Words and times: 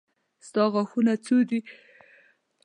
ستا 0.47 0.63
غاښونه 0.73 1.13
څو 1.25 1.37
دي. 1.49 1.59